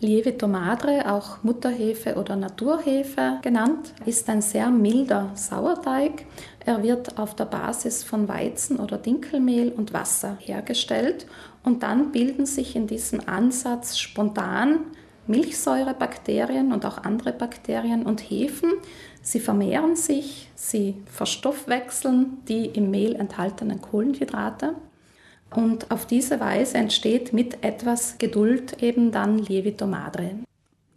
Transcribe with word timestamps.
Lievito 0.00 0.46
Madre, 0.46 1.12
auch 1.12 1.42
Mutterhefe 1.42 2.14
oder 2.14 2.36
Naturhefe 2.36 3.40
genannt, 3.42 3.94
ist 4.06 4.28
ein 4.28 4.42
sehr 4.42 4.70
milder 4.70 5.32
Sauerteig. 5.34 6.24
Er 6.64 6.84
wird 6.84 7.18
auf 7.18 7.34
der 7.34 7.46
Basis 7.46 8.04
von 8.04 8.28
Weizen 8.28 8.78
oder 8.78 8.96
Dinkelmehl 8.96 9.72
und 9.72 9.92
Wasser 9.92 10.36
hergestellt 10.38 11.26
und 11.64 11.82
dann 11.82 12.12
bilden 12.12 12.46
sich 12.46 12.76
in 12.76 12.86
diesem 12.86 13.28
Ansatz 13.28 13.98
spontan 13.98 14.82
Milchsäurebakterien 15.26 16.72
und 16.72 16.86
auch 16.86 16.98
andere 16.98 17.32
Bakterien 17.32 18.06
und 18.06 18.20
Hefen. 18.20 18.74
Sie 19.20 19.40
vermehren 19.40 19.96
sich, 19.96 20.48
sie 20.54 20.94
verstoffwechseln 21.06 22.44
die 22.46 22.66
im 22.66 22.92
Mehl 22.92 23.16
enthaltenen 23.16 23.82
Kohlenhydrate 23.82 24.76
und 25.54 25.90
auf 25.90 26.06
diese 26.06 26.40
Weise 26.40 26.76
entsteht 26.78 27.32
mit 27.32 27.64
etwas 27.64 28.18
Geduld 28.18 28.82
eben 28.82 29.12
dann 29.12 29.38
Lievito 29.38 29.86
Madre. 29.86 30.30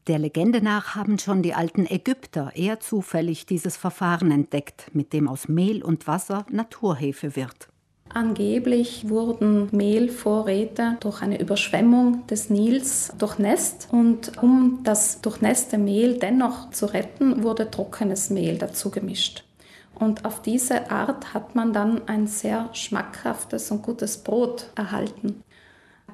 Der 0.08 0.18
Legende 0.18 0.62
nach 0.62 0.96
haben 0.96 1.20
schon 1.20 1.44
die 1.44 1.54
alten 1.54 1.86
Ägypter 1.86 2.52
eher 2.56 2.80
zufällig 2.80 3.46
dieses 3.46 3.78
Verfahren 3.78 4.32
entdeckt, 4.32 4.88
mit 4.94 5.14
dem 5.14 5.28
aus 5.28 5.48
Mehl 5.48 5.84
und 5.84 6.08
Wasser 6.08 6.46
Naturhefe 6.50 7.36
wird. 7.36 7.68
Angeblich 8.14 9.08
wurden 9.08 9.70
Mehlvorräte 9.72 10.98
durch 11.00 11.22
eine 11.22 11.40
Überschwemmung 11.40 12.28
des 12.28 12.50
Nils 12.50 13.14
durchnässt 13.18 13.88
und 13.92 14.42
um 14.42 14.80
das 14.84 15.22
durchnässte 15.22 15.78
Mehl 15.78 16.18
dennoch 16.18 16.72
zu 16.72 16.88
retten, 16.88 17.44
wurde 17.44 17.72
trockenes 17.72 18.30
Mehl 18.30 18.58
dazu 18.58 18.92
gemischt. 18.92 19.46
Und 19.96 20.26
auf 20.26 20.42
diese 20.42 20.90
Art 20.90 21.34
hat 21.34 21.56
man 21.56 21.74
dann 21.74 22.08
ein 22.08 22.28
sehr 22.28 22.70
schmackhaftes 22.74 23.72
und 23.72 23.84
gutes 23.84 24.18
Brot 24.18 24.72
erhalten. 24.76 25.44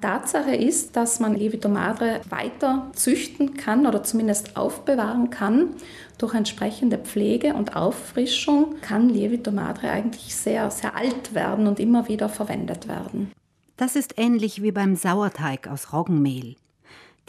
Tatsache 0.01 0.55
ist, 0.55 0.95
dass 0.95 1.19
man 1.19 1.35
Lievito 1.35 1.69
Madre 1.69 2.21
weiter 2.29 2.91
züchten 2.93 3.55
kann 3.55 3.87
oder 3.87 4.03
zumindest 4.03 4.55
aufbewahren 4.55 5.29
kann. 5.29 5.69
Durch 6.17 6.33
entsprechende 6.35 6.97
Pflege 6.97 7.53
und 7.53 7.75
Auffrischung 7.75 8.75
kann 8.81 9.09
Lievito 9.09 9.51
Madre 9.51 9.89
eigentlich 9.89 10.35
sehr, 10.35 10.69
sehr 10.71 10.95
alt 10.95 11.33
werden 11.33 11.67
und 11.67 11.79
immer 11.79 12.07
wieder 12.07 12.29
verwendet 12.29 12.87
werden. 12.87 13.31
Das 13.75 13.95
ist 13.95 14.15
ähnlich 14.17 14.61
wie 14.63 14.71
beim 14.71 14.95
Sauerteig 14.95 15.67
aus 15.67 15.93
Roggenmehl. 15.93 16.55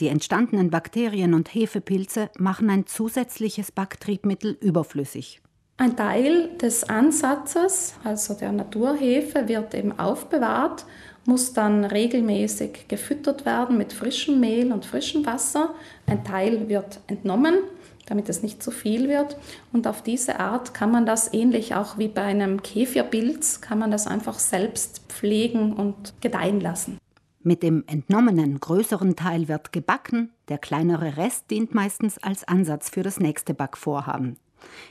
Die 0.01 0.09
entstandenen 0.09 0.71
Bakterien 0.71 1.35
und 1.35 1.53
Hefepilze 1.55 2.31
machen 2.39 2.71
ein 2.71 2.87
zusätzliches 2.87 3.73
Backtriebmittel 3.73 4.57
überflüssig. 4.61 5.43
Ein 5.81 5.95
Teil 5.95 6.49
des 6.61 6.83
Ansatzes, 6.89 7.95
also 8.03 8.35
der 8.35 8.51
Naturhefe, 8.51 9.47
wird 9.47 9.75
eben 9.75 9.97
aufbewahrt, 9.97 10.85
muss 11.25 11.53
dann 11.53 11.85
regelmäßig 11.85 12.89
gefüttert 12.89 13.47
werden 13.47 13.79
mit 13.79 13.93
frischem 13.93 14.41
Mehl 14.41 14.73
und 14.73 14.85
frischem 14.85 15.25
Wasser. 15.25 15.75
Ein 16.07 16.25
Teil 16.25 16.69
wird 16.69 16.99
entnommen, 17.07 17.59
damit 18.07 18.29
es 18.29 18.43
nicht 18.43 18.61
zu 18.61 18.73
viel 18.73 19.09
wird. 19.09 19.37
Und 19.73 19.87
auf 19.87 20.03
diese 20.03 20.41
Art 20.41 20.75
kann 20.75 20.91
man 20.91 21.07
das 21.07 21.33
ähnlich 21.33 21.77
auch 21.77 21.97
wie 21.97 22.09
bei 22.09 22.23
einem 22.23 22.61
Käferpilz, 22.61 23.61
kann 23.61 23.79
man 23.79 23.93
das 23.93 24.09
einfach 24.09 24.41
selbst 24.41 25.03
pflegen 25.09 25.75
und 25.75 26.21
gedeihen 26.21 26.61
lassen. 26.61 26.99
Mit 27.45 27.63
dem 27.63 27.85
entnommenen 27.87 28.59
größeren 28.59 29.15
Teil 29.15 29.47
wird 29.47 29.73
gebacken, 29.73 30.33
der 30.49 30.59
kleinere 30.59 31.17
Rest 31.17 31.53
dient 31.53 31.73
meistens 31.73 32.19
als 32.19 32.43
Ansatz 32.49 32.91
für 32.91 33.05
das 33.05 33.21
nächste 33.21 33.55
Backvorhaben. 33.55 34.39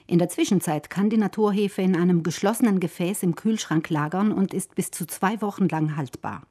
In 0.05 0.19
der 0.19 0.29
Zwischenzeit 0.29 0.89
kann 0.89 1.09
die 1.09 1.17
Naturhefe 1.17 1.81
in 1.81 1.95
einem 1.95 2.23
geschlossenen 2.23 2.79
Gefäß 2.79 3.23
im 3.23 3.35
Kühlschrank 3.35 3.89
lagern 3.89 4.31
und 4.31 4.53
ist 4.53 4.75
bis 4.75 4.91
zu 4.91 5.05
zwei 5.05 5.41
Wochen 5.41 5.67
lang 5.67 5.97
haltbar. 5.97 6.43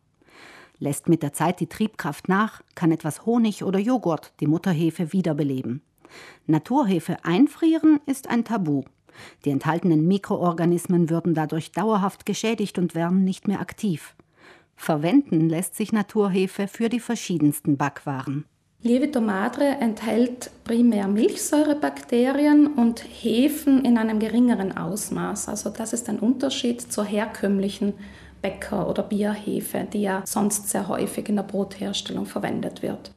Lässt 0.78 1.08
mit 1.08 1.22
der 1.22 1.32
Zeit 1.32 1.60
die 1.60 1.68
Triebkraft 1.68 2.28
nach, 2.28 2.62
kann 2.74 2.92
etwas 2.92 3.24
Honig 3.24 3.64
oder 3.64 3.78
Joghurt 3.78 4.32
die 4.40 4.46
Mutterhefe 4.46 5.12
wiederbeleben. 5.12 5.82
Naturhefe 6.46 7.24
einfrieren 7.24 8.00
ist 8.06 8.28
ein 8.28 8.44
Tabu. 8.44 8.84
Die 9.44 9.50
enthaltenen 9.50 10.06
Mikroorganismen 10.06 11.08
würden 11.08 11.34
dadurch 11.34 11.72
dauerhaft 11.72 12.26
geschädigt 12.26 12.78
und 12.78 12.94
wären 12.94 13.24
nicht 13.24 13.48
mehr 13.48 13.60
aktiv. 13.60 14.14
Verwenden 14.76 15.48
lässt 15.48 15.74
sich 15.74 15.92
Naturhefe 15.92 16.68
für 16.68 16.90
die 16.90 17.00
verschiedensten 17.00 17.78
Backwaren. 17.78 18.44
Lievito 18.86 19.20
madre 19.20 19.78
enthält 19.80 20.50
primär 20.62 21.08
Milchsäurebakterien 21.08 22.68
und 22.68 23.00
Hefen 23.00 23.84
in 23.84 23.98
einem 23.98 24.20
geringeren 24.20 24.76
Ausmaß. 24.76 25.48
Also 25.48 25.70
das 25.70 25.92
ist 25.92 26.08
ein 26.08 26.20
Unterschied 26.20 26.80
zur 26.80 27.04
herkömmlichen 27.04 27.94
Bäcker- 28.42 28.88
oder 28.88 29.02
Bierhefe, 29.02 29.88
die 29.92 30.02
ja 30.02 30.22
sonst 30.24 30.68
sehr 30.68 30.86
häufig 30.86 31.28
in 31.28 31.34
der 31.34 31.42
Brotherstellung 31.42 32.26
verwendet 32.26 32.82
wird. 32.82 33.10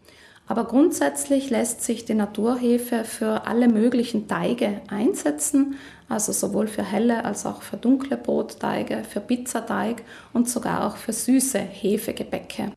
Aber 0.48 0.64
grundsätzlich 0.64 1.52
lässt 1.52 1.84
sich 1.84 2.04
die 2.04 2.16
Naturhefe 2.16 3.04
für 3.04 3.46
alle 3.46 3.68
möglichen 3.68 4.28
Teige 4.28 4.82
einsetzen, 4.88 5.76
also 6.08 6.32
sowohl 6.32 6.66
für 6.66 6.84
helle 6.84 7.26
als 7.26 7.46
auch 7.46 7.62
für 7.62 7.78
dunkle 7.78 8.18
Brotteige, 8.18 9.04
für 9.08 9.20
Pizzateig 9.20 10.02
und 10.34 10.50
sogar 10.50 10.88
auch 10.88 10.98
für 10.98 11.14
süße 11.14 11.60
Hefegebäcke. 11.60 12.72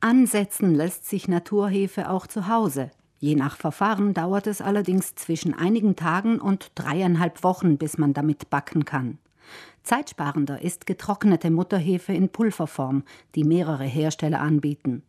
Ansetzen 0.00 0.74
lässt 0.74 1.08
sich 1.08 1.26
Naturhefe 1.26 2.10
auch 2.10 2.26
zu 2.26 2.48
Hause. 2.48 2.90
Je 3.18 3.34
nach 3.34 3.56
Verfahren 3.56 4.12
dauert 4.12 4.46
es 4.46 4.60
allerdings 4.60 5.14
zwischen 5.14 5.54
einigen 5.54 5.96
Tagen 5.96 6.38
und 6.38 6.70
dreieinhalb 6.74 7.42
Wochen, 7.42 7.78
bis 7.78 7.96
man 7.96 8.12
damit 8.12 8.50
backen 8.50 8.84
kann. 8.84 9.18
Zeitsparender 9.82 10.60
ist 10.60 10.86
getrocknete 10.86 11.50
Mutterhefe 11.50 12.12
in 12.12 12.28
Pulverform, 12.28 13.04
die 13.34 13.44
mehrere 13.44 13.84
Hersteller 13.84 14.40
anbieten. 14.40 15.02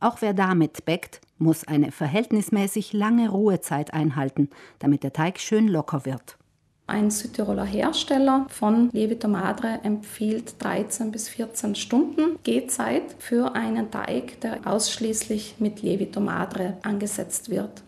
Auch 0.00 0.20
wer 0.20 0.34
damit 0.34 0.84
bäckt, 0.84 1.20
muss 1.38 1.66
eine 1.68 1.92
verhältnismäßig 1.92 2.92
lange 2.92 3.28
Ruhezeit 3.28 3.94
einhalten, 3.94 4.50
damit 4.78 5.02
der 5.02 5.12
Teig 5.12 5.38
schön 5.38 5.68
locker 5.68 6.04
wird. 6.04 6.36
Ein 6.86 7.10
Südtiroler 7.10 7.64
Hersteller 7.64 8.44
von 8.50 8.90
Levito 8.92 9.26
Madre 9.26 9.80
empfiehlt 9.84 10.62
13 10.62 11.12
bis 11.12 11.30
14 11.30 11.76
Stunden 11.76 12.38
Gehzeit 12.42 13.04
für 13.18 13.54
einen 13.54 13.90
Teig, 13.90 14.38
der 14.42 14.58
ausschließlich 14.66 15.54
mit 15.60 15.80
Levito 15.80 16.20
Madre 16.20 16.76
angesetzt 16.82 17.48
wird. 17.48 17.82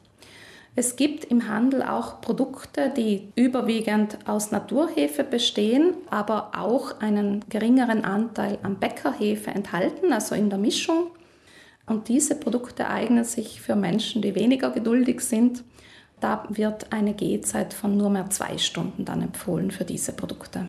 Es 0.77 0.97
gibt 0.97 1.27
im 1.27 1.47
Handel 1.47 1.83
auch 1.83 2.23
Produkte, 2.23 2.91
die 2.97 3.29
überwiegend 3.35 4.17
aus 4.27 4.51
Naturhefe 4.51 5.25
bestehen, 5.25 5.93
aber 6.09 6.53
auch 6.57 6.99
einen 7.01 7.45
geringeren 7.51 8.03
Anteil 8.03 8.59
an 8.63 8.77
Bäckerhefe 8.77 9.51
enthalten, 9.51 10.11
also 10.15 10.35
in 10.35 10.49
der 10.49 10.59
Mischung. 10.59 11.11
Und 11.85 12.09
diese 12.09 12.35
Produkte 12.35 12.89
eignen 12.89 13.25
sich 13.25 13.61
für 13.61 13.77
Menschen, 13.77 14.23
die 14.23 14.35
weniger 14.35 14.71
geduldig 14.71 15.21
sind 15.21 15.65
da 16.21 16.45
wird 16.49 16.93
eine 16.93 17.15
Gehzeit 17.15 17.75
von 17.75 17.97
nur 17.97 18.11
mehr 18.11 18.31
zwei 18.31 18.59
Stunden 18.59 19.05
dann 19.05 19.23
empfohlen 19.23 19.71
für 19.71 19.85
diese 19.85 20.13
Produkte. 20.13 20.67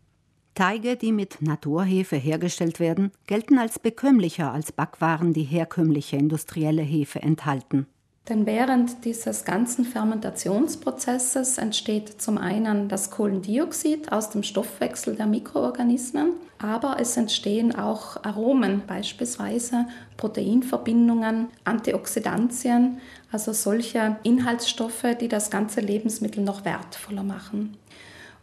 Teige, 0.54 0.96
die 0.96 1.12
mit 1.12 1.40
Naturhefe 1.40 2.16
hergestellt 2.16 2.80
werden, 2.80 3.12
gelten 3.26 3.58
als 3.58 3.78
bekömmlicher 3.78 4.52
als 4.52 4.72
Backwaren, 4.72 5.32
die 5.32 5.44
herkömmliche 5.44 6.16
industrielle 6.16 6.82
Hefe 6.82 7.22
enthalten. 7.22 7.86
Denn 8.28 8.44
während 8.44 9.06
dieses 9.06 9.46
ganzen 9.46 9.86
Fermentationsprozesses 9.86 11.56
entsteht 11.56 12.20
zum 12.20 12.36
einen 12.36 12.88
das 12.88 13.10
Kohlendioxid 13.10 14.12
aus 14.12 14.28
dem 14.28 14.42
Stoffwechsel 14.42 15.16
der 15.16 15.26
Mikroorganismen, 15.26 16.34
aber 16.58 16.98
es 17.00 17.16
entstehen 17.16 17.74
auch 17.74 18.22
Aromen, 18.24 18.82
beispielsweise 18.86 19.86
Proteinverbindungen, 20.18 21.48
Antioxidantien, 21.64 22.98
also 23.32 23.54
solche 23.54 24.16
Inhaltsstoffe, 24.24 25.06
die 25.18 25.28
das 25.28 25.50
ganze 25.50 25.80
Lebensmittel 25.80 26.44
noch 26.44 26.66
wertvoller 26.66 27.22
machen. 27.22 27.78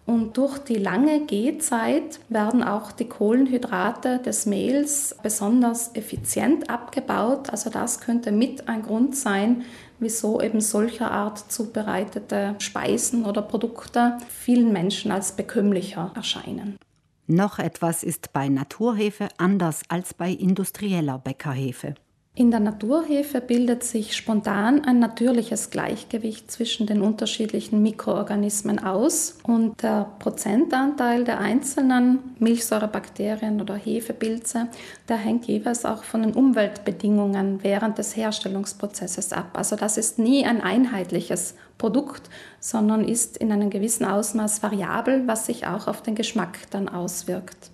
Und 0.06 0.38
durch 0.38 0.60
die 0.60 0.76
lange 0.76 1.26
Gehzeit 1.26 2.20
werden 2.30 2.64
auch 2.64 2.92
die 2.92 3.10
Kohlenhydrate 3.10 4.20
des 4.20 4.46
Mehls 4.46 5.16
besonders 5.24 5.96
effizient 5.96 6.70
abgebaut. 6.70 7.50
Also 7.50 7.72
das 7.72 8.02
könnte 8.02 8.32
mit 8.32 8.68
ein 8.68 8.84
Grund 8.84 9.16
sein, 9.16 9.64
wieso 10.00 10.42
eben 10.42 10.62
solcher 10.62 11.10
Art 11.10 11.52
zubereitete 11.52 12.56
Speisen 12.60 13.26
oder 13.26 13.42
Produkte 13.42 14.18
vielen 14.30 14.72
Menschen 14.72 15.12
als 15.12 15.32
bekömmlicher 15.32 16.12
erscheinen. 16.16 16.78
Noch 17.26 17.58
etwas 17.58 18.04
ist 18.04 18.32
bei 18.34 18.50
Naturhefe 18.50 19.30
anders 19.38 19.82
als 19.90 20.14
bei 20.14 20.30
industrieller 20.30 21.18
Bäckerhefe. 21.18 21.96
In 22.38 22.52
der 22.52 22.60
Naturhefe 22.60 23.40
bildet 23.40 23.86
sich 23.86 24.14
spontan 24.14 24.84
ein 24.84 25.00
natürliches 25.00 25.70
Gleichgewicht 25.70 26.52
zwischen 26.52 26.86
den 26.86 27.00
unterschiedlichen 27.00 27.82
Mikroorganismen 27.82 28.78
aus 28.78 29.38
und 29.44 29.82
der 29.82 30.12
Prozentanteil 30.20 31.24
der 31.24 31.40
einzelnen 31.40 32.20
Milchsäurebakterien 32.40 33.62
oder 33.62 33.76
Hefepilze, 33.76 34.68
der 35.08 35.16
hängt 35.16 35.46
jeweils 35.46 35.86
auch 35.86 36.04
von 36.04 36.24
den 36.24 36.34
Umweltbedingungen 36.34 37.64
während 37.64 38.00
des 38.00 38.18
Herstellungsprozesses 38.18 39.32
ab. 39.32 39.52
Also 39.54 39.78
das 39.78 39.96
ist 39.96 40.20
nie 40.20 40.46
ein 40.46 40.60
einheitliches 40.60 41.56
Produkt, 41.78 42.30
sondern 42.60 43.08
ist 43.08 43.38
in 43.38 43.54
einem 43.54 43.70
gewissen 43.70 44.04
Ausmaß 44.04 44.62
variabel, 44.62 45.26
was 45.26 45.46
sich 45.46 45.68
auch 45.68 45.88
auf 45.88 46.02
den 46.02 46.16
Geschmack 46.16 46.58
dann 46.72 46.90
auswirkt. 46.90 47.72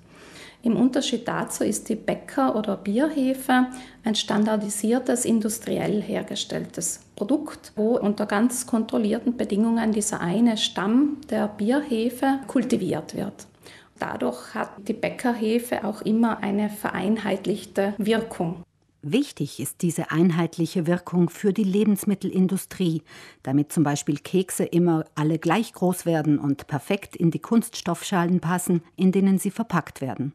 Im 0.64 0.76
Unterschied 0.76 1.28
dazu 1.28 1.64
ist 1.64 1.90
die 1.90 1.96
Bäcker- 1.96 2.56
oder 2.56 2.78
Bierhefe 2.78 3.68
ein 4.04 4.14
standardisiertes, 4.14 5.26
industriell 5.26 6.02
hergestelltes 6.02 7.00
Produkt, 7.16 7.72
wo 7.76 7.98
unter 7.98 8.28
ganz 8.28 8.68
kontrollierten 8.68 9.38
Bedingungen 9.38 9.92
dieser 9.92 10.22
eine 10.22 10.58
Stamm 10.58 11.18
der 11.30 11.48
Bierhefe 11.48 12.40
kultiviert 12.46 13.16
wird. 13.16 13.48
Dadurch 13.98 14.54
hat 14.54 14.70
die 14.88 14.94
Bäckerhefe 14.94 15.84
auch 15.84 16.02
immer 16.02 16.40
eine 16.44 16.70
vereinheitlichte 16.70 17.94
Wirkung. 17.98 18.64
Wichtig 19.04 19.60
ist 19.60 19.82
diese 19.82 20.12
einheitliche 20.12 20.86
Wirkung 20.86 21.32
für 21.32 21.54
die 21.54 21.64
Lebensmittelindustrie, 21.64 23.02
damit 23.42 23.72
zum 23.72 23.84
Beispiel 23.84 24.18
Kekse 24.18 24.64
immer 24.64 25.06
alle 25.16 25.40
gleich 25.40 25.74
groß 25.74 26.06
werden 26.06 26.38
und 26.38 26.68
perfekt 26.68 27.16
in 27.16 27.32
die 27.32 27.40
Kunststoffschalen 27.40 28.42
passen, 28.42 28.84
in 28.96 29.12
denen 29.12 29.40
sie 29.40 29.50
verpackt 29.50 30.02
werden. 30.02 30.34